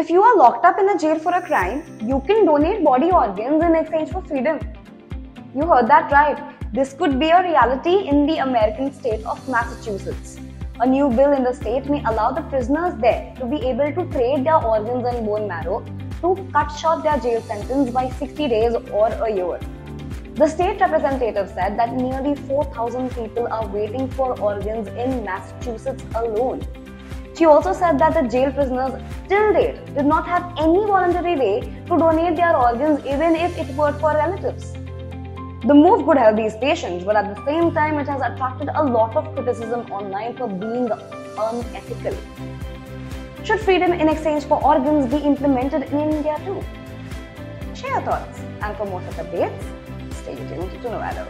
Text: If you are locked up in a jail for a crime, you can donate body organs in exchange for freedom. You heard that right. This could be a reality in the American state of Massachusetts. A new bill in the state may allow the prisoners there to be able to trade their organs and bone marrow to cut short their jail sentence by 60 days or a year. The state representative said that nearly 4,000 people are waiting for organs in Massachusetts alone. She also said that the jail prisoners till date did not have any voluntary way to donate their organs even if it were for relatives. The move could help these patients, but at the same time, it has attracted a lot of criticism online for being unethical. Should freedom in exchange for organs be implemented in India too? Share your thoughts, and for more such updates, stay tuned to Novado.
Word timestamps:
If 0.00 0.10
you 0.10 0.22
are 0.22 0.36
locked 0.36 0.64
up 0.64 0.78
in 0.78 0.88
a 0.90 0.96
jail 0.96 1.18
for 1.18 1.32
a 1.34 1.42
crime, 1.42 1.82
you 2.00 2.20
can 2.24 2.46
donate 2.46 2.84
body 2.84 3.10
organs 3.10 3.64
in 3.64 3.74
exchange 3.74 4.10
for 4.10 4.22
freedom. 4.22 4.60
You 5.52 5.66
heard 5.66 5.88
that 5.88 6.12
right. 6.12 6.38
This 6.72 6.92
could 6.92 7.18
be 7.18 7.30
a 7.30 7.42
reality 7.42 8.06
in 8.08 8.24
the 8.24 8.36
American 8.36 8.92
state 8.92 9.26
of 9.26 9.48
Massachusetts. 9.48 10.38
A 10.78 10.86
new 10.86 11.08
bill 11.08 11.32
in 11.32 11.42
the 11.42 11.52
state 11.52 11.86
may 11.86 12.00
allow 12.04 12.30
the 12.30 12.42
prisoners 12.42 12.94
there 13.00 13.34
to 13.40 13.46
be 13.46 13.56
able 13.56 13.92
to 13.92 14.08
trade 14.12 14.44
their 14.46 14.64
organs 14.64 15.04
and 15.04 15.26
bone 15.26 15.48
marrow 15.48 15.84
to 16.20 16.48
cut 16.52 16.68
short 16.68 17.02
their 17.02 17.18
jail 17.18 17.42
sentence 17.42 17.90
by 17.90 18.08
60 18.08 18.48
days 18.48 18.74
or 18.92 19.08
a 19.08 19.34
year. 19.34 19.58
The 20.34 20.46
state 20.46 20.80
representative 20.80 21.48
said 21.48 21.76
that 21.76 21.94
nearly 21.94 22.36
4,000 22.36 23.10
people 23.16 23.48
are 23.48 23.66
waiting 23.66 24.08
for 24.10 24.38
organs 24.40 24.86
in 24.86 25.24
Massachusetts 25.24 26.04
alone. 26.14 26.64
She 27.38 27.44
also 27.44 27.72
said 27.72 28.00
that 28.00 28.14
the 28.14 28.22
jail 28.28 28.50
prisoners 28.50 29.00
till 29.28 29.52
date 29.52 29.94
did 29.94 30.06
not 30.06 30.26
have 30.26 30.42
any 30.58 30.84
voluntary 30.86 31.36
way 31.36 31.60
to 31.86 31.96
donate 31.96 32.34
their 32.34 32.56
organs 32.56 32.98
even 33.06 33.36
if 33.36 33.56
it 33.56 33.68
were 33.76 33.92
for 33.92 34.12
relatives. 34.12 34.72
The 35.64 35.72
move 35.72 36.04
could 36.04 36.18
help 36.18 36.34
these 36.34 36.56
patients, 36.56 37.04
but 37.04 37.14
at 37.14 37.36
the 37.36 37.44
same 37.44 37.70
time, 37.72 37.96
it 38.00 38.08
has 38.08 38.20
attracted 38.22 38.70
a 38.74 38.82
lot 38.82 39.14
of 39.14 39.32
criticism 39.36 39.82
online 39.92 40.36
for 40.36 40.48
being 40.48 40.90
unethical. 41.38 42.16
Should 43.44 43.60
freedom 43.60 43.92
in 43.92 44.08
exchange 44.08 44.42
for 44.42 44.60
organs 44.60 45.08
be 45.08 45.18
implemented 45.18 45.84
in 45.92 46.00
India 46.00 46.40
too? 46.44 46.60
Share 47.72 47.90
your 47.90 48.00
thoughts, 48.00 48.40
and 48.62 48.76
for 48.76 48.86
more 48.86 49.02
such 49.02 49.26
updates, 49.26 49.62
stay 50.22 50.34
tuned 50.34 50.72
to 50.72 50.90
Novado. 50.90 51.24